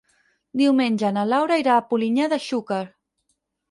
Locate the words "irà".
1.65-1.79